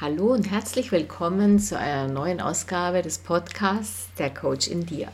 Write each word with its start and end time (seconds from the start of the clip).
Hallo 0.00 0.32
und 0.32 0.50
herzlich 0.50 0.92
willkommen 0.92 1.58
zu 1.58 1.76
einer 1.76 2.08
neuen 2.08 2.40
Ausgabe 2.40 3.02
des 3.02 3.18
Podcasts 3.18 4.08
Der 4.16 4.32
Coach 4.32 4.66
in 4.66 4.86
dir. 4.86 5.12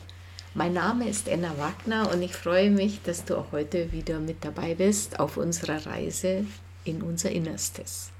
Mein 0.53 0.71
Name 0.71 1.09
ist 1.09 1.27
Enna 1.27 1.57
Wagner 1.57 2.09
und 2.09 2.21
ich 2.21 2.33
freue 2.33 2.71
mich, 2.71 3.01
dass 3.01 3.25
du 3.25 3.35
auch 3.35 3.51
heute 3.51 3.91
wieder 3.91 4.21
mit 4.21 4.45
dabei 4.45 4.75
bist 4.75 5.19
auf 5.19 5.35
unserer 5.35 5.85
Reise 5.85 6.45
in 6.85 7.01
unser 7.01 7.29
Innerstes. 7.31 8.11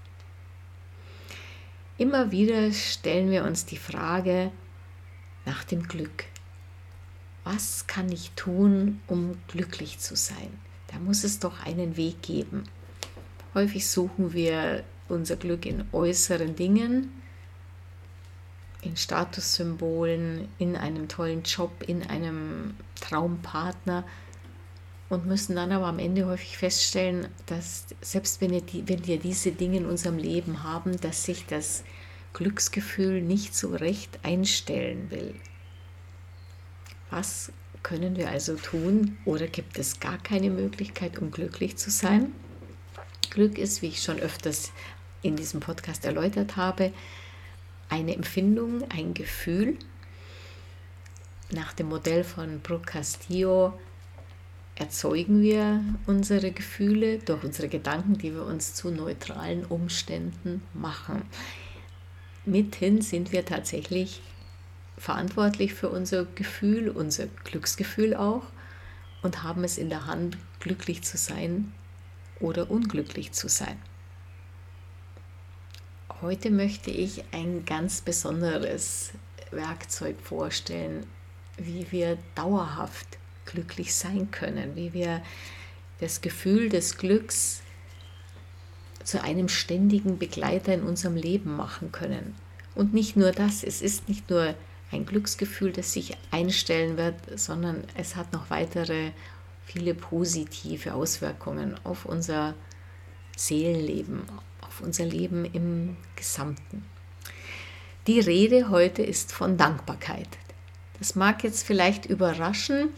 Immer 1.97 2.31
wieder 2.31 2.73
stellen 2.73 3.31
wir 3.31 3.45
uns 3.45 3.65
die 3.65 3.77
Frage 3.77 4.51
nach 5.45 5.63
dem 5.63 5.87
Glück. 5.87 6.25
Was 7.45 7.87
kann 7.87 8.11
ich 8.11 8.31
tun, 8.31 8.99
um 9.07 9.37
glücklich 9.47 9.99
zu 9.99 10.17
sein? 10.17 10.49
Da 10.91 10.99
muss 10.99 11.23
es 11.23 11.39
doch 11.39 11.65
einen 11.65 11.95
Weg 11.95 12.21
geben. 12.21 12.63
Häufig 13.53 13.87
suchen 13.87 14.33
wir 14.33 14.83
unser 15.09 15.35
Glück 15.35 15.65
in 15.65 15.85
äußeren 15.91 16.55
Dingen, 16.55 17.11
in 18.81 18.95
Statussymbolen, 18.95 20.47
in 20.59 20.75
einem 20.75 21.07
tollen 21.07 21.43
Job, 21.43 21.71
in 21.85 22.03
einem 22.03 22.75
Traumpartner 22.99 24.03
und 25.09 25.25
müssen 25.25 25.55
dann 25.55 25.71
aber 25.71 25.87
am 25.87 25.99
Ende 25.99 26.25
häufig 26.25 26.57
feststellen, 26.57 27.27
dass 27.45 27.85
selbst 28.01 28.41
wenn 28.41 28.51
wir, 28.51 28.61
die, 28.61 28.87
wenn 28.87 29.05
wir 29.07 29.19
diese 29.19 29.51
Dinge 29.51 29.77
in 29.77 29.85
unserem 29.85 30.17
Leben 30.17 30.63
haben, 30.63 30.99
dass 30.99 31.23
sich 31.23 31.45
das 31.45 31.83
Glücksgefühl 32.33 33.21
nicht 33.21 33.55
so 33.55 33.69
recht 33.69 34.19
einstellen 34.23 35.09
will. 35.09 35.35
Was 37.09 37.51
können 37.83 38.17
wir 38.17 38.29
also 38.29 38.55
tun 38.55 39.17
oder 39.23 39.47
gibt 39.47 39.79
es 39.79 39.99
gar 39.99 40.17
keine 40.17 40.49
Möglichkeit, 40.49 41.17
um 41.17 41.31
glücklich 41.31 41.77
zu 41.77 41.89
sein? 41.89 42.33
Glück 43.29 43.57
ist, 43.57 43.81
wie 43.81 43.87
ich 43.87 44.01
schon 44.01 44.19
öfters 44.19 44.71
in 45.21 45.35
diesem 45.35 45.59
Podcast 45.59 46.05
erläutert 46.05 46.55
habe, 46.55 46.91
eine 47.89 48.15
Empfindung, 48.15 48.83
ein 48.89 49.13
Gefühl. 49.13 49.77
Nach 51.51 51.73
dem 51.73 51.89
Modell 51.89 52.23
von 52.23 52.59
Brooke 52.59 52.85
Castillo 52.85 53.73
erzeugen 54.75 55.41
wir 55.41 55.81
unsere 56.05 56.51
Gefühle 56.51 57.19
durch 57.19 57.43
unsere 57.43 57.67
Gedanken, 57.67 58.17
die 58.17 58.33
wir 58.33 58.43
uns 58.43 58.75
zu 58.75 58.91
neutralen 58.91 59.65
Umständen 59.65 60.61
machen. 60.73 61.23
Mithin 62.45 63.01
sind 63.01 63.31
wir 63.31 63.43
tatsächlich 63.45 64.21
verantwortlich 64.97 65.73
für 65.73 65.89
unser 65.89 66.25
Gefühl, 66.25 66.89
unser 66.89 67.27
Glücksgefühl 67.43 68.15
auch 68.15 68.43
und 69.21 69.43
haben 69.43 69.63
es 69.63 69.77
in 69.77 69.89
der 69.89 70.05
Hand, 70.05 70.37
glücklich 70.59 71.03
zu 71.03 71.17
sein 71.17 71.71
oder 72.39 72.69
unglücklich 72.69 73.31
zu 73.31 73.47
sein. 73.47 73.77
Heute 76.19 76.49
möchte 76.49 76.89
ich 76.89 77.23
ein 77.31 77.63
ganz 77.65 78.01
besonderes 78.01 79.11
Werkzeug 79.51 80.15
vorstellen, 80.19 81.05
wie 81.57 81.85
wir 81.91 82.17
dauerhaft 82.33 83.05
glücklich 83.45 83.93
sein 83.93 84.31
können, 84.31 84.75
wie 84.75 84.93
wir 84.93 85.21
das 85.99 86.21
Gefühl 86.21 86.69
des 86.69 86.97
Glücks 86.97 87.61
zu 89.03 89.23
einem 89.23 89.47
ständigen 89.47 90.17
Begleiter 90.17 90.73
in 90.73 90.81
unserem 90.81 91.15
Leben 91.15 91.55
machen 91.55 91.91
können. 91.91 92.33
Und 92.73 92.95
nicht 92.95 93.15
nur 93.15 93.31
das, 93.31 93.63
es 93.63 93.83
ist 93.83 94.09
nicht 94.09 94.27
nur 94.31 94.55
ein 94.91 95.05
Glücksgefühl, 95.05 95.71
das 95.71 95.93
sich 95.93 96.17
einstellen 96.31 96.97
wird, 96.97 97.39
sondern 97.39 97.83
es 97.95 98.15
hat 98.15 98.33
noch 98.33 98.49
weitere 98.49 99.11
viele 99.65 99.93
positive 99.93 100.95
Auswirkungen 100.95 101.75
auf 101.83 102.05
unser 102.05 102.55
Seelenleben, 103.35 104.23
unser 104.81 105.05
Leben 105.05 105.45
im 105.45 105.97
Gesamten. 106.15 106.85
Die 108.07 108.19
Rede 108.19 108.69
heute 108.69 109.03
ist 109.03 109.33
von 109.33 109.57
Dankbarkeit. 109.57 110.29
Das 110.99 111.15
mag 111.15 111.43
jetzt 111.43 111.65
vielleicht 111.65 112.05
überraschen. 112.05 112.89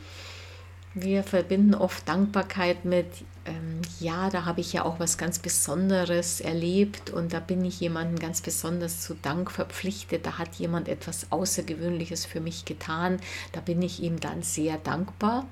Wir 0.94 1.24
verbinden 1.24 1.76
oft 1.76 2.08
Dankbarkeit 2.08 2.84
mit, 2.84 3.08
ähm, 3.46 3.82
ja, 4.00 4.30
da 4.30 4.46
habe 4.46 4.62
ich 4.62 4.74
ja 4.74 4.86
auch 4.86 5.00
was 5.00 5.18
ganz 5.18 5.40
Besonderes 5.40 6.42
erlebt 6.42 7.12
und 7.12 7.32
da 7.32 7.40
bin 7.40 7.64
ich 7.64 7.80
jemandem 7.80 8.20
ganz 8.20 8.42
besonders 8.42 9.02
zu 9.02 9.14
Dank 9.14 9.52
verpflichtet. 9.52 10.26
Da 10.26 10.38
hat 10.38 10.56
jemand 10.56 10.88
etwas 10.88 11.32
Außergewöhnliches 11.32 12.26
für 12.26 12.40
mich 12.40 12.66
getan. 12.66 13.20
Da 13.52 13.62
bin 13.62 13.82
ich 13.82 14.02
ihm 14.02 14.20
dann 14.20 14.42
sehr 14.42 14.78
dankbar. 14.78 15.46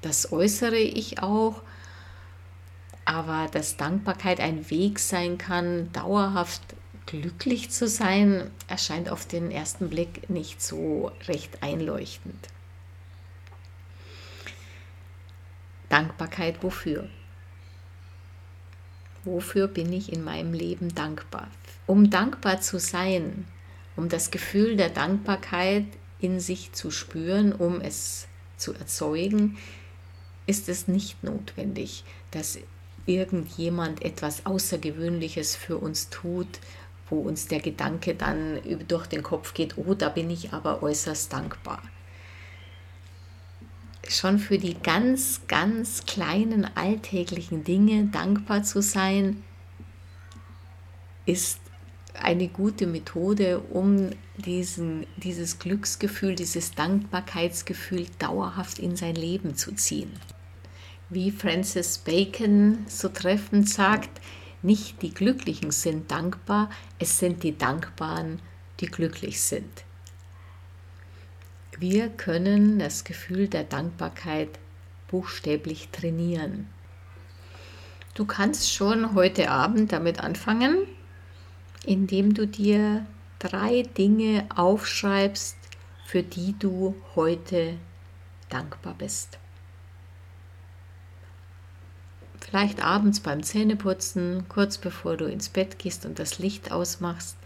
Das 0.00 0.32
äußere 0.32 0.76
ich 0.76 1.22
auch 1.22 1.62
aber 3.04 3.48
dass 3.50 3.76
Dankbarkeit 3.76 4.40
ein 4.40 4.70
Weg 4.70 4.98
sein 4.98 5.38
kann, 5.38 5.92
dauerhaft 5.92 6.62
glücklich 7.06 7.70
zu 7.70 7.86
sein, 7.86 8.50
erscheint 8.66 9.08
auf 9.08 9.26
den 9.26 9.50
ersten 9.50 9.90
Blick 9.90 10.30
nicht 10.30 10.62
so 10.62 11.12
recht 11.28 11.62
einleuchtend. 11.62 12.48
Dankbarkeit 15.88 16.62
wofür? 16.62 17.08
Wofür 19.24 19.68
bin 19.68 19.92
ich 19.92 20.12
in 20.12 20.24
meinem 20.24 20.52
Leben 20.52 20.94
dankbar? 20.94 21.48
Um 21.86 22.10
dankbar 22.10 22.60
zu 22.60 22.78
sein, 22.78 23.46
um 23.96 24.08
das 24.08 24.30
Gefühl 24.30 24.76
der 24.76 24.90
Dankbarkeit 24.90 25.86
in 26.20 26.40
sich 26.40 26.72
zu 26.72 26.90
spüren, 26.90 27.52
um 27.52 27.80
es 27.80 28.26
zu 28.56 28.72
erzeugen, 28.74 29.58
ist 30.46 30.68
es 30.68 30.88
nicht 30.88 31.22
notwendig, 31.22 32.04
dass 32.30 32.58
irgendjemand 33.06 34.02
etwas 34.02 34.46
Außergewöhnliches 34.46 35.56
für 35.56 35.78
uns 35.78 36.10
tut, 36.10 36.48
wo 37.10 37.20
uns 37.20 37.48
der 37.48 37.60
Gedanke 37.60 38.14
dann 38.14 38.58
durch 38.88 39.06
den 39.06 39.22
Kopf 39.22 39.54
geht, 39.54 39.76
oh, 39.76 39.94
da 39.94 40.08
bin 40.08 40.30
ich 40.30 40.52
aber 40.52 40.82
äußerst 40.82 41.32
dankbar. 41.32 41.82
Schon 44.08 44.38
für 44.38 44.58
die 44.58 44.74
ganz, 44.74 45.42
ganz 45.48 46.04
kleinen 46.04 46.68
alltäglichen 46.76 47.64
Dinge 47.64 48.04
dankbar 48.06 48.62
zu 48.62 48.82
sein, 48.82 49.42
ist 51.26 51.58
eine 52.14 52.48
gute 52.48 52.86
Methode, 52.86 53.60
um 53.70 54.10
diesen, 54.36 55.06
dieses 55.16 55.58
Glücksgefühl, 55.58 56.34
dieses 56.34 56.72
Dankbarkeitsgefühl 56.72 58.06
dauerhaft 58.18 58.78
in 58.78 58.94
sein 58.94 59.14
Leben 59.14 59.56
zu 59.56 59.72
ziehen 59.72 60.12
wie 61.14 61.30
Francis 61.30 61.98
Bacon 61.98 62.84
so 62.88 63.08
treffend 63.08 63.68
sagt, 63.68 64.20
nicht 64.62 65.02
die 65.02 65.12
Glücklichen 65.12 65.70
sind 65.70 66.10
dankbar, 66.10 66.70
es 66.98 67.18
sind 67.18 67.42
die 67.42 67.56
Dankbaren, 67.56 68.40
die 68.80 68.86
glücklich 68.86 69.40
sind. 69.40 69.84
Wir 71.78 72.08
können 72.08 72.78
das 72.78 73.04
Gefühl 73.04 73.48
der 73.48 73.64
Dankbarkeit 73.64 74.48
buchstäblich 75.08 75.88
trainieren. 75.90 76.68
Du 78.14 78.24
kannst 78.24 78.72
schon 78.72 79.14
heute 79.14 79.50
Abend 79.50 79.92
damit 79.92 80.20
anfangen, 80.20 80.78
indem 81.84 82.32
du 82.32 82.46
dir 82.46 83.04
drei 83.38 83.82
Dinge 83.82 84.46
aufschreibst, 84.54 85.56
für 86.06 86.22
die 86.22 86.54
du 86.58 86.94
heute 87.14 87.74
dankbar 88.48 88.94
bist. 88.96 89.38
Vielleicht 92.54 92.84
abends 92.84 93.18
beim 93.18 93.42
Zähneputzen, 93.42 94.44
kurz 94.48 94.78
bevor 94.78 95.16
du 95.16 95.24
ins 95.24 95.48
Bett 95.48 95.76
gehst 95.76 96.06
und 96.06 96.20
das 96.20 96.38
Licht 96.38 96.70
ausmachst, 96.70 97.36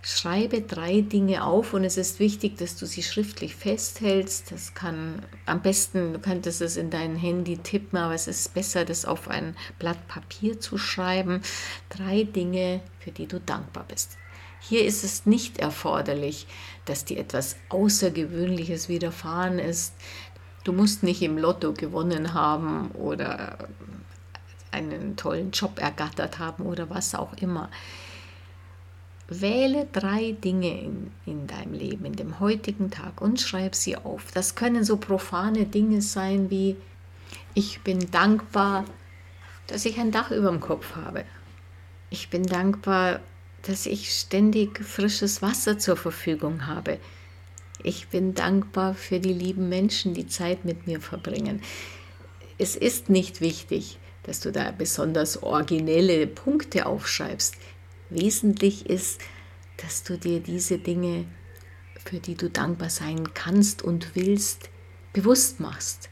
schreibe 0.00 0.62
drei 0.62 1.02
Dinge 1.02 1.44
auf 1.44 1.74
und 1.74 1.84
es 1.84 1.98
ist 1.98 2.18
wichtig, 2.18 2.56
dass 2.56 2.74
du 2.74 2.86
sie 2.86 3.02
schriftlich 3.02 3.54
festhältst. 3.54 4.50
Das 4.50 4.72
kann 4.72 5.20
am 5.44 5.60
besten, 5.60 6.14
du 6.14 6.18
könntest 6.18 6.62
es 6.62 6.78
in 6.78 6.88
dein 6.88 7.14
Handy 7.14 7.58
tippen, 7.58 7.98
aber 7.98 8.14
es 8.14 8.26
ist 8.26 8.54
besser, 8.54 8.86
das 8.86 9.04
auf 9.04 9.28
ein 9.28 9.54
Blatt 9.78 10.08
Papier 10.08 10.58
zu 10.58 10.78
schreiben. 10.78 11.42
Drei 11.90 12.22
Dinge, 12.22 12.80
für 13.00 13.10
die 13.10 13.26
du 13.26 13.40
dankbar 13.40 13.84
bist. 13.86 14.16
Hier 14.60 14.86
ist 14.86 15.04
es 15.04 15.26
nicht 15.26 15.58
erforderlich, 15.58 16.46
dass 16.86 17.04
dir 17.04 17.18
etwas 17.18 17.56
Außergewöhnliches 17.68 18.88
widerfahren 18.88 19.58
ist. 19.58 19.92
Du 20.64 20.72
musst 20.72 21.02
nicht 21.02 21.20
im 21.20 21.36
Lotto 21.36 21.74
gewonnen 21.74 22.32
haben 22.32 22.92
oder 22.92 23.68
einen 24.70 25.16
tollen 25.16 25.50
Job 25.50 25.80
ergattert 25.80 26.38
haben 26.38 26.64
oder 26.64 26.90
was 26.90 27.14
auch 27.14 27.32
immer. 27.34 27.70
Wähle 29.28 29.86
drei 29.92 30.32
Dinge 30.32 30.80
in, 30.80 31.10
in 31.26 31.46
deinem 31.46 31.74
Leben, 31.74 32.06
in 32.06 32.16
dem 32.16 32.40
heutigen 32.40 32.90
Tag 32.90 33.20
und 33.20 33.40
schreib 33.40 33.74
sie 33.74 33.96
auf. 33.96 34.32
Das 34.32 34.54
können 34.54 34.84
so 34.84 34.96
profane 34.96 35.66
Dinge 35.66 36.00
sein 36.00 36.50
wie, 36.50 36.76
ich 37.54 37.82
bin 37.82 38.10
dankbar, 38.10 38.84
dass 39.66 39.84
ich 39.84 39.98
ein 39.98 40.12
Dach 40.12 40.30
über 40.30 40.48
dem 40.48 40.60
Kopf 40.60 40.96
habe. 40.96 41.24
Ich 42.10 42.30
bin 42.30 42.42
dankbar, 42.42 43.20
dass 43.62 43.84
ich 43.84 44.14
ständig 44.14 44.82
frisches 44.82 45.42
Wasser 45.42 45.78
zur 45.78 45.96
Verfügung 45.96 46.66
habe. 46.66 46.98
Ich 47.82 48.08
bin 48.08 48.34
dankbar 48.34 48.94
für 48.94 49.20
die 49.20 49.32
lieben 49.32 49.68
Menschen, 49.68 50.14
die 50.14 50.26
Zeit 50.26 50.64
mit 50.64 50.86
mir 50.86 51.00
verbringen. 51.00 51.60
Es 52.56 52.76
ist 52.76 53.10
nicht 53.10 53.40
wichtig, 53.40 53.98
dass 54.28 54.40
du 54.40 54.52
da 54.52 54.70
besonders 54.76 55.42
originelle 55.42 56.26
Punkte 56.26 56.84
aufschreibst. 56.84 57.54
Wesentlich 58.10 58.88
ist, 58.88 59.22
dass 59.78 60.02
du 60.02 60.18
dir 60.18 60.40
diese 60.40 60.76
Dinge, 60.76 61.24
für 62.04 62.18
die 62.18 62.34
du 62.34 62.50
dankbar 62.50 62.90
sein 62.90 63.32
kannst 63.32 63.82
und 63.82 64.14
willst, 64.14 64.68
bewusst 65.14 65.60
machst. 65.60 66.10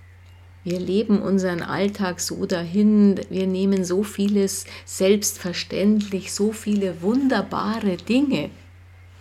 Wir 0.64 0.80
leben 0.80 1.20
unseren 1.20 1.62
Alltag 1.62 2.20
so 2.20 2.46
dahin, 2.46 3.20
wir 3.28 3.46
nehmen 3.46 3.84
so 3.84 4.02
vieles 4.02 4.64
selbstverständlich, 4.86 6.32
so 6.32 6.52
viele 6.52 7.02
wunderbare 7.02 7.98
Dinge, 7.98 8.50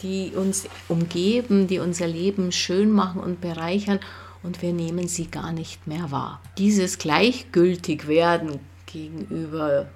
die 0.01 0.31
uns 0.36 0.68
umgeben, 0.88 1.68
die 1.68 1.80
unser 1.80 2.07
Leben 2.07 2.53
schön 2.53 2.89
machen 2.89 3.19
und 3.21 3.42
bereichern 3.42 4.00
und 4.42 4.62
wir 4.62 4.71
nehmen 4.71 5.07
sie 5.09 5.27
gar 5.27 5.51
nicht 5.51 5.86
mehr 5.86 6.12
wahr. 6.12 6.42
Dieses 6.57 6.97
gleichgültig 6.97 8.07
werden 8.07 8.59
gegenüber 8.95 9.89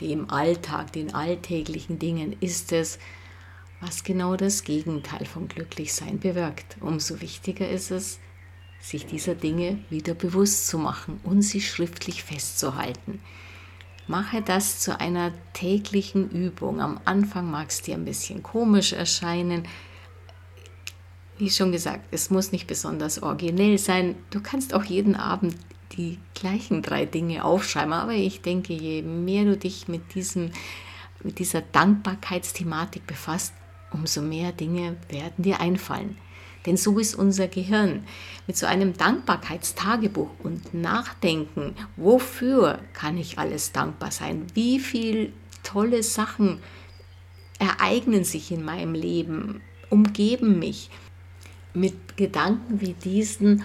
dem 0.00 0.30
Alltag, 0.30 0.92
den 0.92 1.12
alltäglichen 1.12 1.98
Dingen 1.98 2.36
ist 2.40 2.70
es, 2.72 3.00
was 3.80 4.04
genau 4.04 4.36
das 4.36 4.62
Gegenteil 4.62 5.26
von 5.26 5.48
Glücklichsein 5.48 6.20
bewirkt. 6.20 6.76
Umso 6.80 7.20
wichtiger 7.20 7.68
ist 7.68 7.90
es, 7.90 8.20
sich 8.80 9.06
dieser 9.06 9.34
Dinge 9.34 9.78
wieder 9.90 10.14
bewusst 10.14 10.68
zu 10.68 10.78
machen 10.78 11.18
und 11.24 11.42
sie 11.42 11.60
schriftlich 11.60 12.22
festzuhalten. 12.22 13.20
Mache 14.06 14.40
das 14.40 14.78
zu 14.78 14.98
einer 15.00 15.32
täglichen 15.52 16.30
Übung. 16.30 16.80
Am 16.80 17.00
Anfang 17.04 17.50
mag 17.50 17.70
es 17.70 17.82
dir 17.82 17.94
ein 17.94 18.04
bisschen 18.04 18.44
komisch 18.44 18.92
erscheinen. 18.92 19.66
Wie 21.38 21.50
schon 21.50 21.72
gesagt, 21.72 22.06
es 22.12 22.30
muss 22.30 22.52
nicht 22.52 22.68
besonders 22.68 23.20
originell 23.20 23.78
sein. 23.78 24.14
Du 24.30 24.40
kannst 24.40 24.74
auch 24.74 24.84
jeden 24.84 25.16
Abend 25.16 25.56
die 25.96 26.18
gleichen 26.34 26.82
drei 26.82 27.06
Dinge 27.06 27.44
aufschreiben. 27.44 27.92
Aber 27.92 28.12
ich 28.12 28.42
denke, 28.42 28.72
je 28.72 29.02
mehr 29.02 29.44
du 29.44 29.56
dich 29.56 29.88
mit, 29.88 30.14
diesem, 30.14 30.50
mit 31.22 31.38
dieser 31.38 31.62
Dankbarkeitsthematik 31.62 33.06
befasst, 33.06 33.54
umso 33.92 34.20
mehr 34.22 34.52
Dinge 34.52 34.96
werden 35.08 35.42
dir 35.42 35.60
einfallen. 35.60 36.18
Denn 36.66 36.76
so 36.76 36.98
ist 36.98 37.14
unser 37.14 37.48
Gehirn. 37.48 38.04
Mit 38.46 38.56
so 38.56 38.66
einem 38.66 38.96
Dankbarkeitstagebuch 38.96 40.30
und 40.42 40.74
Nachdenken, 40.74 41.74
wofür 41.96 42.80
kann 42.92 43.16
ich 43.16 43.38
alles 43.38 43.72
dankbar 43.72 44.10
sein? 44.10 44.46
Wie 44.54 44.80
viele 44.80 45.32
tolle 45.62 46.02
Sachen 46.02 46.58
ereignen 47.58 48.24
sich 48.24 48.50
in 48.50 48.64
meinem 48.64 48.94
Leben, 48.94 49.62
umgeben 49.88 50.58
mich? 50.58 50.90
Mit 51.74 52.16
Gedanken 52.16 52.80
wie 52.80 52.94
diesen 52.94 53.64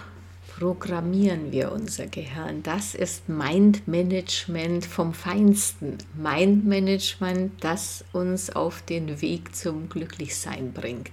programmieren 0.58 1.50
wir 1.50 1.72
unser 1.72 2.06
Gehirn. 2.06 2.62
Das 2.62 2.94
ist 2.94 3.28
Mindmanagement 3.28 4.86
vom 4.86 5.12
Feinsten. 5.12 5.98
Mindmanagement, 6.14 7.52
das 7.60 8.04
uns 8.12 8.54
auf 8.54 8.82
den 8.82 9.20
Weg 9.20 9.56
zum 9.56 9.88
Glücklichsein 9.88 10.72
bringt. 10.72 11.10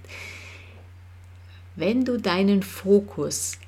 Wenn 1.74 2.04
du 2.04 2.18
deinen 2.18 2.62
Fokus 2.62 3.58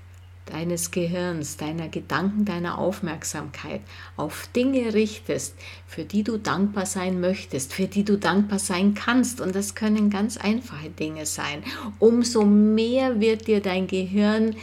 deines 0.47 0.91
Gehirns, 0.91 1.56
deiner 1.56 1.88
Gedanken, 1.88 2.44
deiner 2.44 2.79
Aufmerksamkeit 2.79 3.81
auf 4.17 4.49
Dinge 4.55 4.94
richtest, 4.94 5.56
für 5.87 6.05
die 6.05 6.23
du 6.23 6.37
dankbar 6.37 6.87
sein 6.87 7.20
möchtest, 7.20 7.73
für 7.73 7.88
die 7.88 8.05
du 8.05 8.17
dankbar 8.17 8.59
sein 8.59 8.94
kannst, 8.94 9.41
und 9.41 9.56
das 9.56 9.75
können 9.75 10.11
ganz 10.11 10.37
einfache 10.37 10.91
Dinge 10.91 11.27
sein, 11.27 11.65
umso 11.99 12.44
mehr 12.44 13.20
wird 13.20 13.49
dir 13.49 13.61
dein 13.61 13.87
Gehirn 13.87 14.55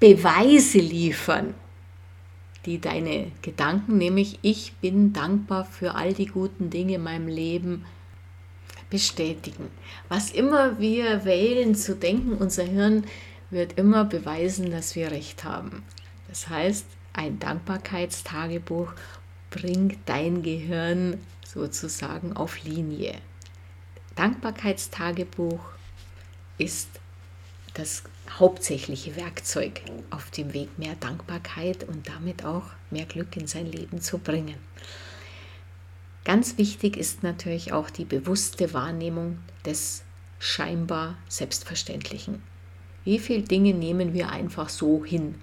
Beweise 0.00 0.78
liefern, 0.78 1.54
die 2.64 2.80
deine 2.80 3.32
Gedanken, 3.42 3.98
nämlich 3.98 4.38
ich 4.40 4.72
bin 4.80 5.12
dankbar 5.12 5.66
für 5.66 5.94
all 5.94 6.14
die 6.14 6.24
guten 6.24 6.70
Dinge 6.70 6.94
in 6.94 7.02
meinem 7.02 7.28
Leben, 7.28 7.84
bestätigen. 8.88 9.70
Was 10.08 10.30
immer 10.30 10.78
wir 10.78 11.26
wählen 11.26 11.74
zu 11.74 11.94
denken, 11.94 12.32
unser 12.32 12.64
Hirn 12.64 13.04
wird 13.50 13.78
immer 13.78 14.06
beweisen, 14.06 14.70
dass 14.70 14.96
wir 14.96 15.10
recht 15.10 15.44
haben. 15.44 15.82
Das 16.28 16.48
heißt, 16.48 16.86
ein 17.12 17.38
Dankbarkeitstagebuch 17.38 18.94
bringt 19.50 19.98
dein 20.06 20.42
Gehirn 20.42 21.18
sozusagen 21.44 22.34
auf 22.34 22.64
Linie. 22.64 23.16
Dankbarkeitstagebuch 24.16 25.60
ist 26.56 26.88
das 27.74 28.02
hauptsächliche 28.38 29.16
Werkzeug 29.16 29.82
auf 30.10 30.30
dem 30.30 30.52
Weg, 30.52 30.78
mehr 30.78 30.94
Dankbarkeit 30.98 31.84
und 31.84 32.08
damit 32.08 32.44
auch 32.44 32.64
mehr 32.90 33.06
Glück 33.06 33.36
in 33.36 33.46
sein 33.46 33.66
Leben 33.66 34.00
zu 34.00 34.18
bringen. 34.18 34.56
Ganz 36.24 36.58
wichtig 36.58 36.96
ist 36.96 37.22
natürlich 37.22 37.72
auch 37.72 37.90
die 37.90 38.04
bewusste 38.04 38.72
Wahrnehmung 38.74 39.38
des 39.64 40.02
scheinbar 40.38 41.16
Selbstverständlichen. 41.28 42.42
Wie 43.04 43.18
viele 43.18 43.42
Dinge 43.42 43.74
nehmen 43.74 44.12
wir 44.12 44.28
einfach 44.30 44.68
so 44.68 45.04
hin? 45.04 45.36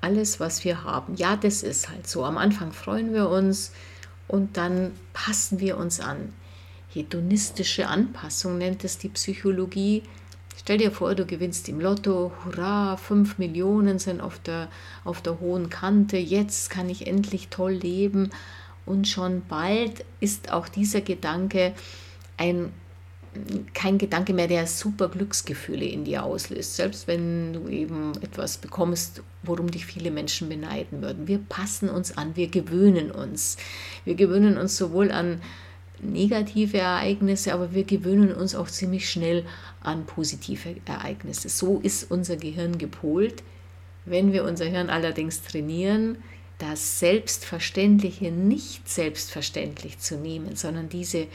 Alles, 0.00 0.38
was 0.38 0.64
wir 0.64 0.84
haben, 0.84 1.16
ja, 1.16 1.36
das 1.36 1.62
ist 1.62 1.88
halt 1.88 2.06
so. 2.06 2.24
Am 2.24 2.36
Anfang 2.36 2.72
freuen 2.72 3.14
wir 3.14 3.30
uns 3.30 3.72
und 4.28 4.56
dann 4.58 4.92
passen 5.14 5.60
wir 5.60 5.78
uns 5.78 6.00
an. 6.00 6.34
Hedonistische 6.90 7.88
Anpassung 7.88 8.58
nennt 8.58 8.84
es 8.84 8.98
die 8.98 9.08
Psychologie. 9.08 10.02
Stell 10.64 10.78
dir 10.78 10.92
vor, 10.92 11.14
du 11.14 11.26
gewinnst 11.26 11.68
im 11.68 11.78
Lotto, 11.78 12.32
hurra, 12.42 12.96
5 12.96 13.36
Millionen 13.36 13.98
sind 13.98 14.22
auf 14.22 14.38
der, 14.38 14.68
auf 15.04 15.20
der 15.20 15.38
hohen 15.38 15.68
Kante, 15.68 16.16
jetzt 16.16 16.70
kann 16.70 16.88
ich 16.88 17.06
endlich 17.06 17.48
toll 17.48 17.72
leben. 17.72 18.30
Und 18.86 19.06
schon 19.06 19.42
bald 19.46 20.06
ist 20.20 20.52
auch 20.52 20.66
dieser 20.66 21.02
Gedanke 21.02 21.74
ein, 22.38 22.72
kein 23.74 23.98
Gedanke 23.98 24.32
mehr, 24.32 24.48
der 24.48 24.66
super 24.66 25.10
Glücksgefühle 25.10 25.84
in 25.84 26.04
dir 26.04 26.24
auslöst. 26.24 26.76
Selbst 26.76 27.08
wenn 27.08 27.52
du 27.52 27.68
eben 27.68 28.12
etwas 28.22 28.56
bekommst, 28.56 29.22
worum 29.42 29.70
dich 29.70 29.84
viele 29.84 30.10
Menschen 30.10 30.48
beneiden 30.48 31.02
würden. 31.02 31.28
Wir 31.28 31.40
passen 31.46 31.90
uns 31.90 32.16
an, 32.16 32.36
wir 32.36 32.48
gewöhnen 32.48 33.10
uns. 33.10 33.58
Wir 34.06 34.14
gewöhnen 34.14 34.56
uns 34.56 34.78
sowohl 34.78 35.12
an 35.12 35.42
negative 36.00 36.78
Ereignisse, 36.78 37.54
aber 37.54 37.72
wir 37.72 37.84
gewöhnen 37.84 38.32
uns 38.32 38.54
auch 38.54 38.68
ziemlich 38.68 39.08
schnell 39.08 39.44
an 39.80 40.06
positive 40.06 40.76
Ereignisse. 40.84 41.48
So 41.48 41.80
ist 41.80 42.10
unser 42.10 42.36
Gehirn 42.36 42.78
gepolt. 42.78 43.42
Wenn 44.04 44.32
wir 44.32 44.44
unser 44.44 44.66
Hirn 44.66 44.90
allerdings 44.90 45.42
trainieren, 45.42 46.18
das 46.58 47.00
Selbstverständliche 47.00 48.30
nicht 48.30 48.88
selbstverständlich 48.88 49.98
zu 49.98 50.16
nehmen, 50.16 50.56
sondern 50.56 50.88
diese 50.88 51.26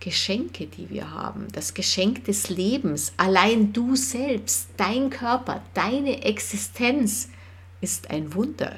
Geschenke, 0.00 0.66
die 0.66 0.90
wir 0.90 1.10
haben, 1.10 1.48
das 1.52 1.74
Geschenk 1.74 2.24
des 2.24 2.50
Lebens, 2.50 3.12
allein 3.16 3.72
du 3.72 3.96
selbst, 3.96 4.68
dein 4.76 5.10
Körper, 5.10 5.62
deine 5.74 6.22
Existenz 6.24 7.30
ist 7.80 8.10
ein 8.10 8.34
Wunder. 8.34 8.76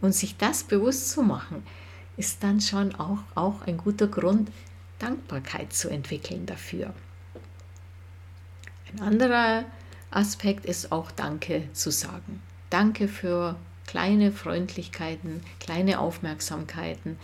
Und 0.00 0.14
sich 0.14 0.36
das 0.36 0.64
bewusst 0.64 1.10
zu 1.10 1.22
machen, 1.22 1.62
ist 2.16 2.42
dann 2.42 2.60
schon 2.60 2.94
auch, 2.94 3.18
auch 3.34 3.62
ein 3.62 3.76
guter 3.76 4.06
Grund, 4.06 4.50
Dankbarkeit 4.98 5.72
zu 5.72 5.88
entwickeln 5.90 6.46
dafür. 6.46 6.94
Ein 8.92 9.00
anderer 9.00 9.64
Aspekt 10.10 10.64
ist 10.64 10.92
auch 10.92 11.10
Danke 11.10 11.68
zu 11.72 11.90
sagen. 11.90 12.40
Danke 12.70 13.08
für 13.08 13.56
kleine 13.86 14.32
Freundlichkeiten, 14.32 15.42
kleine 15.60 15.98
Aufmerksamkeiten, 15.98 17.18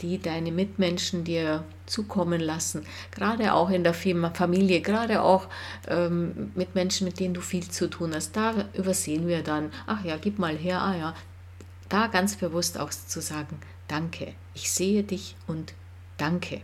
die 0.00 0.18
deine 0.18 0.52
Mitmenschen 0.52 1.24
dir 1.24 1.64
zukommen 1.86 2.40
lassen, 2.40 2.84
gerade 3.10 3.54
auch 3.54 3.70
in 3.70 3.84
der 3.84 3.94
Familie, 3.94 4.80
gerade 4.80 5.22
auch 5.22 5.48
ähm, 5.88 6.52
mit 6.54 6.74
Menschen, 6.74 7.06
mit 7.06 7.20
denen 7.20 7.34
du 7.34 7.40
viel 7.40 7.68
zu 7.68 7.88
tun 7.88 8.12
hast. 8.14 8.36
Da 8.36 8.68
übersehen 8.74 9.28
wir 9.28 9.42
dann, 9.42 9.70
ach 9.86 10.04
ja, 10.04 10.16
gib 10.16 10.38
mal 10.38 10.56
her, 10.56 10.82
ah 10.82 10.96
ja, 10.96 11.14
da 11.88 12.08
ganz 12.08 12.36
bewusst 12.36 12.78
auch 12.78 12.90
zu 12.90 13.20
sagen, 13.20 13.58
danke, 13.88 14.34
ich 14.54 14.70
sehe 14.70 15.02
dich 15.02 15.36
und 15.46 15.74
danke. 16.16 16.60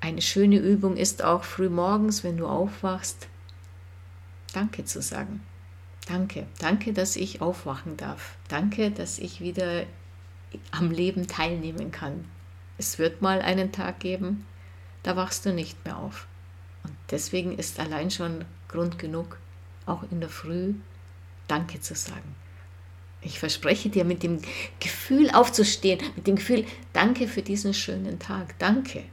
Eine 0.00 0.22
schöne 0.22 0.58
Übung 0.58 0.96
ist 0.96 1.24
auch 1.24 1.44
früh 1.44 1.68
morgens, 1.68 2.22
wenn 2.22 2.36
du 2.36 2.46
aufwachst, 2.46 3.28
Danke 4.52 4.84
zu 4.84 5.02
sagen. 5.02 5.42
Danke, 6.06 6.46
danke, 6.58 6.92
dass 6.94 7.16
ich 7.16 7.42
aufwachen 7.42 7.96
darf. 7.98 8.36
Danke, 8.48 8.90
dass 8.90 9.18
ich 9.18 9.40
wieder 9.40 9.84
am 10.70 10.90
Leben 10.90 11.26
teilnehmen 11.26 11.90
kann. 11.90 12.24
Es 12.78 12.98
wird 12.98 13.20
mal 13.20 13.42
einen 13.42 13.72
Tag 13.72 14.00
geben, 14.00 14.46
da 15.02 15.16
wachst 15.16 15.44
du 15.44 15.52
nicht 15.52 15.84
mehr 15.84 15.98
auf. 15.98 16.26
Und 16.84 16.94
deswegen 17.10 17.58
ist 17.58 17.78
allein 17.78 18.10
schon 18.10 18.44
Grund 18.68 18.98
genug, 18.98 19.38
auch 19.84 20.02
in 20.10 20.20
der 20.20 20.30
Früh 20.30 20.74
Danke 21.46 21.80
zu 21.80 21.94
sagen. 21.94 22.34
Ich 23.20 23.38
verspreche 23.38 23.88
dir, 23.88 24.04
mit 24.04 24.22
dem 24.22 24.40
Gefühl 24.80 25.30
aufzustehen, 25.30 26.00
mit 26.14 26.26
dem 26.26 26.36
Gefühl, 26.36 26.64
danke 26.92 27.26
für 27.26 27.42
diesen 27.42 27.74
schönen 27.74 28.18
Tag, 28.18 28.58
danke. 28.58 29.04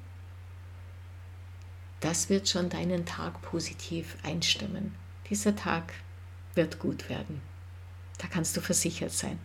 Das 2.01 2.29
wird 2.29 2.47
schon 2.47 2.69
deinen 2.69 3.05
Tag 3.05 3.41
positiv 3.41 4.15
einstimmen. 4.23 4.93
Dieser 5.29 5.55
Tag 5.55 5.93
wird 6.53 6.77
gut 6.77 7.09
werden. 7.09 7.41
Da 8.19 8.27
kannst 8.27 8.55
du 8.55 8.61
versichert 8.61 9.11
sein. 9.11 9.39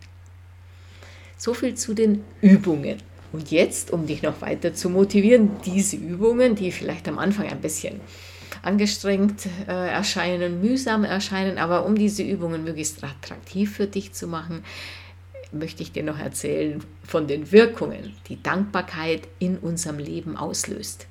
So 1.37 1.55
viel 1.55 1.73
zu 1.73 1.95
den 1.95 2.23
Übungen. 2.41 3.01
Und 3.31 3.49
jetzt, 3.49 3.91
um 3.91 4.05
dich 4.05 4.21
noch 4.21 4.41
weiter 4.41 4.73
zu 4.73 4.89
motivieren, 4.89 5.51
diese 5.65 5.95
Übungen, 5.95 6.55
die 6.55 6.71
vielleicht 6.71 7.07
am 7.07 7.17
Anfang 7.17 7.47
ein 7.47 7.61
bisschen 7.61 7.99
angestrengt 8.61 9.47
äh, 9.67 9.89
erscheinen, 9.89 10.61
mühsam 10.61 11.03
erscheinen, 11.03 11.57
aber 11.57 11.85
um 11.85 11.95
diese 11.95 12.23
Übungen 12.23 12.63
möglichst 12.63 13.03
attraktiv 13.03 13.75
für 13.75 13.87
dich 13.87 14.13
zu 14.13 14.27
machen, 14.27 14.63
möchte 15.51 15.83
ich 15.83 15.91
dir 15.91 16.03
noch 16.03 16.19
erzählen 16.19 16.83
von 17.03 17.27
den 17.27 17.51
Wirkungen, 17.51 18.15
die 18.27 18.41
Dankbarkeit 18.41 19.27
in 19.39 19.57
unserem 19.57 19.99
Leben 19.99 20.37
auslöst. 20.37 21.07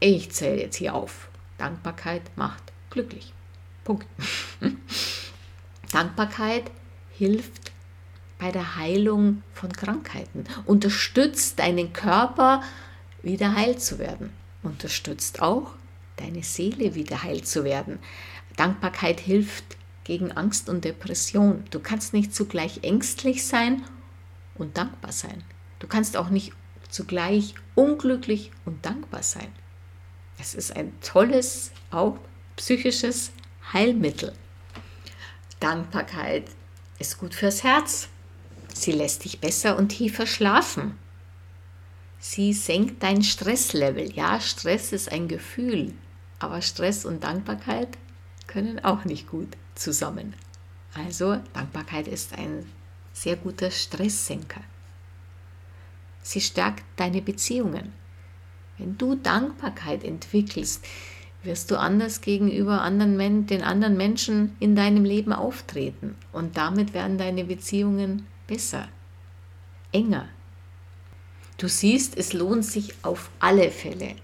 Ich 0.00 0.30
zähle 0.32 0.60
jetzt 0.60 0.76
hier 0.76 0.94
auf. 0.94 1.28
Dankbarkeit 1.58 2.22
macht 2.36 2.62
glücklich. 2.90 3.32
Punkt. 3.84 4.06
Dankbarkeit 5.92 6.64
hilft 7.16 7.72
bei 8.38 8.50
der 8.50 8.76
Heilung 8.76 9.42
von 9.54 9.72
Krankheiten, 9.72 10.44
unterstützt 10.66 11.58
deinen 11.58 11.92
Körper 11.92 12.62
wieder 13.22 13.54
heil 13.54 13.78
zu 13.78 13.98
werden, 13.98 14.30
unterstützt 14.62 15.40
auch 15.40 15.70
deine 16.16 16.42
Seele 16.42 16.94
wieder 16.94 17.22
heil 17.22 17.42
zu 17.42 17.64
werden. 17.64 17.98
Dankbarkeit 18.56 19.20
hilft 19.20 19.76
gegen 20.04 20.32
Angst 20.32 20.68
und 20.68 20.84
Depression. 20.84 21.64
Du 21.70 21.80
kannst 21.80 22.12
nicht 22.12 22.34
zugleich 22.34 22.80
ängstlich 22.82 23.46
sein 23.46 23.82
und 24.56 24.76
dankbar 24.76 25.12
sein. 25.12 25.42
Du 25.78 25.86
kannst 25.86 26.16
auch 26.16 26.28
nicht 26.30 26.52
zugleich 26.88 27.54
unglücklich 27.74 28.52
und 28.64 28.84
dankbar 28.84 29.22
sein. 29.22 29.48
Es 30.38 30.54
ist 30.54 30.76
ein 30.76 30.92
tolles, 31.00 31.72
auch 31.90 32.18
psychisches 32.56 33.32
Heilmittel. 33.72 34.32
Dankbarkeit 35.60 36.44
ist 36.98 37.18
gut 37.18 37.34
fürs 37.34 37.64
Herz. 37.64 38.08
Sie 38.72 38.92
lässt 38.92 39.24
dich 39.24 39.40
besser 39.40 39.76
und 39.76 39.88
tiefer 39.88 40.26
schlafen. 40.26 40.98
Sie 42.26 42.54
senkt 42.54 43.02
dein 43.02 43.22
Stresslevel. 43.22 44.10
Ja, 44.14 44.40
Stress 44.40 44.94
ist 44.94 45.12
ein 45.12 45.28
Gefühl, 45.28 45.92
aber 46.38 46.62
Stress 46.62 47.04
und 47.04 47.22
Dankbarkeit 47.22 47.98
können 48.46 48.82
auch 48.82 49.04
nicht 49.04 49.28
gut 49.28 49.48
zusammen. 49.74 50.32
Also 50.94 51.36
Dankbarkeit 51.52 52.08
ist 52.08 52.38
ein 52.38 52.64
sehr 53.12 53.36
guter 53.36 53.70
Stresssenker. 53.70 54.62
Sie 56.22 56.40
stärkt 56.40 56.82
deine 56.96 57.20
Beziehungen. 57.20 57.92
Wenn 58.78 58.96
du 58.96 59.16
Dankbarkeit 59.16 60.02
entwickelst, 60.02 60.82
wirst 61.42 61.70
du 61.70 61.78
anders 61.78 62.22
gegenüber 62.22 62.80
anderen, 62.80 63.46
den 63.46 63.62
anderen 63.62 63.98
Menschen 63.98 64.56
in 64.60 64.74
deinem 64.74 65.04
Leben 65.04 65.34
auftreten. 65.34 66.16
Und 66.32 66.56
damit 66.56 66.94
werden 66.94 67.18
deine 67.18 67.44
Beziehungen 67.44 68.26
besser, 68.46 68.88
enger. 69.92 70.30
Du 71.56 71.68
siehst, 71.68 72.16
es 72.16 72.32
lohnt 72.32 72.64
sich 72.64 72.94
auf 73.02 73.30
alle 73.38 73.70
Fälle, 73.70 74.16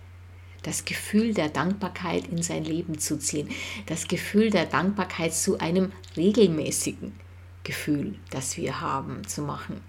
das 0.62 0.84
Gefühl 0.84 1.32
der 1.32 1.48
Dankbarkeit 1.48 2.26
in 2.28 2.42
sein 2.42 2.64
Leben 2.64 2.98
zu 2.98 3.18
ziehen, 3.18 3.48
das 3.86 4.08
Gefühl 4.08 4.50
der 4.50 4.66
Dankbarkeit 4.66 5.32
zu 5.32 5.58
einem 5.58 5.92
regelmäßigen 6.16 7.12
Gefühl, 7.62 8.16
das 8.30 8.56
wir 8.56 8.80
haben, 8.80 9.26
zu 9.26 9.42
machen. 9.42 9.80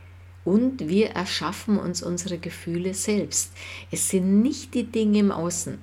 Und 0.44 0.88
wir 0.88 1.12
erschaffen 1.12 1.78
uns 1.78 2.02
unsere 2.02 2.38
Gefühle 2.38 2.94
selbst. 2.94 3.54
Es 3.92 4.10
sind 4.10 4.42
nicht 4.42 4.74
die 4.74 4.86
Dinge 4.86 5.20
im 5.20 5.32
Außen, 5.32 5.80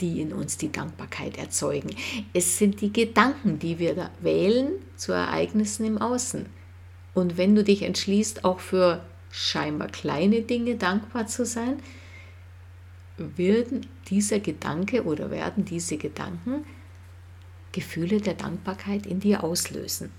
die 0.00 0.20
in 0.20 0.32
uns 0.32 0.58
die 0.58 0.70
Dankbarkeit 0.70 1.38
erzeugen. 1.38 1.90
Es 2.32 2.58
sind 2.58 2.80
die 2.80 2.92
Gedanken, 2.92 3.58
die 3.58 3.78
wir 3.78 4.10
wählen 4.20 4.72
zu 4.96 5.12
Ereignissen 5.12 5.86
im 5.86 5.98
Außen. 5.98 6.46
Und 7.14 7.36
wenn 7.36 7.54
du 7.54 7.64
dich 7.64 7.82
entschließt, 7.82 8.44
auch 8.44 8.60
für 8.60 9.04
scheinbar 9.36 9.88
kleine 9.88 10.40
Dinge 10.40 10.76
dankbar 10.76 11.26
zu 11.26 11.44
sein, 11.44 11.76
werden 13.18 13.86
dieser 14.08 14.40
Gedanke 14.40 15.04
oder 15.04 15.30
werden 15.30 15.66
diese 15.66 15.98
Gedanken 15.98 16.64
Gefühle 17.72 18.22
der 18.22 18.32
Dankbarkeit 18.32 19.04
in 19.04 19.20
dir 19.20 19.44
auslösen. 19.44 20.10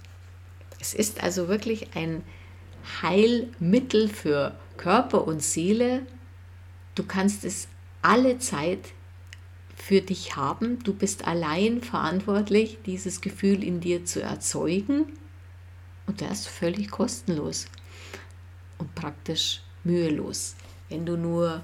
Es 0.80 0.94
ist 0.94 1.24
also 1.24 1.48
wirklich 1.48 1.96
ein 1.96 2.24
Heilmittel 3.02 4.08
für 4.08 4.56
Körper 4.78 5.26
und 5.26 5.42
Seele. 5.42 6.06
Du 6.94 7.04
kannst 7.04 7.44
es 7.44 7.68
alle 8.04 8.38
Zeit 8.38 8.94
für 9.76 10.02
dich 10.02 10.36
haben. 10.36 10.78
Du 10.84 10.94
bist 10.94 11.26
allein 11.26 11.82
verantwortlich, 11.82 12.78
dieses 12.86 13.22
Gefühl 13.22 13.64
in 13.64 13.80
dir 13.80 14.06
zu 14.06 14.22
erzeugen. 14.22 15.08
Und 16.06 16.22
das 16.22 16.46
völlig 16.46 16.92
kostenlos 16.92 17.66
und 18.78 18.94
praktisch 18.96 19.62
mühelos. 19.84 20.56
Wenn 20.90 21.06
du 21.06 21.18
nur 21.18 21.62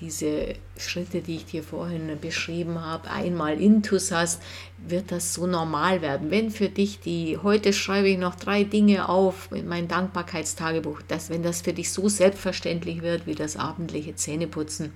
diese 0.00 0.54
Schritte, 0.78 1.20
die 1.20 1.36
ich 1.36 1.44
dir 1.44 1.62
vorhin 1.62 2.18
beschrieben 2.20 2.80
habe, 2.80 3.10
einmal 3.10 3.60
intus 3.60 4.10
hast, 4.10 4.40
wird 4.78 5.12
das 5.12 5.34
so 5.34 5.46
normal 5.46 6.00
werden. 6.00 6.30
Wenn 6.30 6.50
für 6.50 6.70
dich 6.70 7.00
die, 7.00 7.38
heute 7.42 7.72
schreibe 7.72 8.08
ich 8.08 8.18
noch 8.18 8.34
drei 8.34 8.64
Dinge 8.64 9.08
auf 9.08 9.52
in 9.52 9.68
mein 9.68 9.88
Dankbarkeitstagebuch, 9.88 11.02
dass 11.06 11.28
wenn 11.28 11.42
das 11.42 11.60
für 11.60 11.74
dich 11.74 11.92
so 11.92 12.08
selbstverständlich 12.08 13.02
wird 13.02 13.26
wie 13.26 13.34
das 13.34 13.56
abendliche 13.56 14.14
Zähneputzen, 14.16 14.90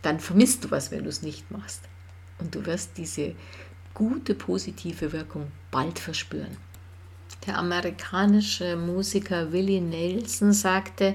dann 0.00 0.18
vermisst 0.18 0.64
du 0.64 0.70
was, 0.70 0.90
wenn 0.90 1.04
du 1.04 1.10
es 1.10 1.22
nicht 1.22 1.50
machst. 1.50 1.82
Und 2.38 2.54
du 2.54 2.64
wirst 2.66 2.92
diese 2.96 3.34
gute 3.92 4.34
positive 4.34 5.12
Wirkung 5.12 5.48
bald 5.70 5.98
verspüren. 5.98 6.56
Der 7.46 7.58
amerikanische 7.58 8.76
Musiker 8.76 9.52
Willie 9.52 9.80
Nelson 9.80 10.52
sagte, 10.52 11.14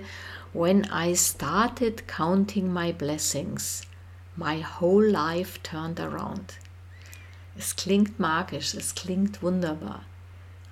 When 0.53 0.87
I 0.91 1.15
started 1.15 2.07
counting 2.07 2.71
my 2.73 2.91
blessings, 2.91 3.81
my 4.35 4.63
whole 4.63 5.05
life 5.05 5.59
turned 5.63 5.99
around. 5.99 6.53
Es 7.57 7.75
klingt 7.75 8.19
magisch, 8.19 8.73
es 8.73 8.95
klingt 8.95 9.43
wunderbar. 9.43 10.03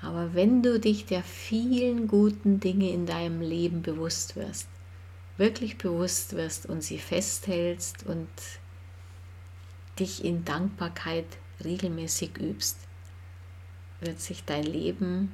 Aber 0.02 0.34
wenn 0.34 0.64
du 0.64 0.80
dich 0.80 1.06
der 1.06 1.24
vielen 1.24 2.08
guten 2.08 2.60
Dinge 2.60 2.90
in 2.92 3.06
deinem 3.06 3.42
Leben 3.42 3.82
bewusst 3.82 4.36
wirst, 4.36 4.68
wirklich 5.38 5.78
bewusst 5.78 6.36
wirst 6.36 6.66
und 6.66 6.82
sie 6.82 7.00
festhältst 7.00 8.06
und 8.06 8.30
dich 10.00 10.24
in 10.24 10.46
Dankbarkeit 10.46 11.26
regelmäßig 11.64 12.38
übst, 12.38 12.87
wird 14.00 14.20
sich 14.20 14.44
dein 14.46 14.64
Leben 14.64 15.32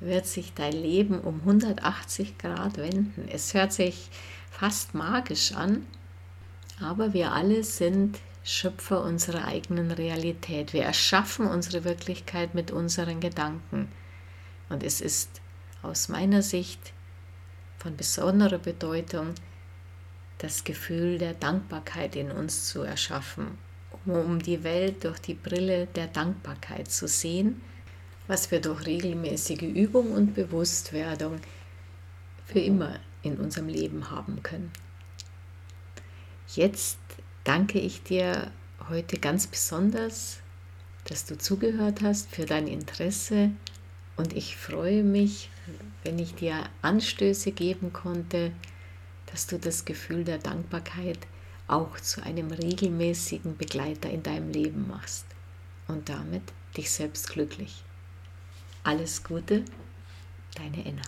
wird 0.00 0.26
sich 0.26 0.54
dein 0.54 0.72
Leben 0.72 1.20
um 1.20 1.40
180 1.40 2.38
Grad 2.38 2.78
wenden. 2.78 3.28
Es 3.30 3.54
hört 3.54 3.72
sich 3.72 4.08
fast 4.50 4.94
magisch 4.94 5.52
an, 5.52 5.86
aber 6.80 7.12
wir 7.12 7.32
alle 7.32 7.62
sind 7.62 8.18
Schöpfer 8.42 9.04
unserer 9.04 9.44
eigenen 9.44 9.90
Realität. 9.90 10.72
Wir 10.72 10.84
erschaffen 10.84 11.46
unsere 11.46 11.84
Wirklichkeit 11.84 12.54
mit 12.54 12.70
unseren 12.70 13.20
Gedanken. 13.20 13.92
Und 14.70 14.82
es 14.82 15.02
ist 15.02 15.42
aus 15.82 16.08
meiner 16.08 16.40
Sicht 16.40 16.94
von 17.78 17.96
besonderer 17.96 18.58
Bedeutung, 18.58 19.34
das 20.38 20.64
Gefühl 20.64 21.18
der 21.18 21.34
Dankbarkeit 21.34 22.16
in 22.16 22.30
uns 22.30 22.68
zu 22.68 22.80
erschaffen, 22.80 23.58
um 24.06 24.40
die 24.40 24.64
Welt 24.64 25.04
durch 25.04 25.18
die 25.18 25.34
Brille 25.34 25.86
der 25.94 26.06
Dankbarkeit 26.06 26.90
zu 26.90 27.06
sehen 27.06 27.60
was 28.30 28.52
wir 28.52 28.60
durch 28.60 28.86
regelmäßige 28.86 29.62
Übung 29.62 30.12
und 30.12 30.34
Bewusstwerdung 30.36 31.40
für 32.46 32.60
immer 32.60 33.00
in 33.24 33.38
unserem 33.38 33.66
Leben 33.66 34.08
haben 34.08 34.40
können. 34.44 34.70
Jetzt 36.54 36.98
danke 37.42 37.80
ich 37.80 38.04
dir 38.04 38.52
heute 38.88 39.18
ganz 39.18 39.48
besonders, 39.48 40.38
dass 41.06 41.24
du 41.24 41.36
zugehört 41.36 42.02
hast, 42.02 42.30
für 42.30 42.46
dein 42.46 42.68
Interesse 42.68 43.50
und 44.16 44.32
ich 44.32 44.56
freue 44.56 45.02
mich, 45.02 45.50
wenn 46.04 46.20
ich 46.20 46.36
dir 46.36 46.54
Anstöße 46.82 47.50
geben 47.50 47.92
konnte, 47.92 48.52
dass 49.26 49.48
du 49.48 49.58
das 49.58 49.84
Gefühl 49.84 50.22
der 50.22 50.38
Dankbarkeit 50.38 51.18
auch 51.70 51.98
zu 52.00 52.22
einem 52.22 52.50
regelmäßigen 52.50 53.56
Begleiter 53.56 54.10
in 54.10 54.22
deinem 54.22 54.50
Leben 54.50 54.88
machst 54.88 55.26
und 55.88 56.08
damit 56.08 56.42
dich 56.76 56.90
selbst 56.90 57.30
glücklich. 57.30 57.82
Alles 58.82 59.22
Gute, 59.22 59.64
deine 60.54 60.84
Enna. 60.84 61.02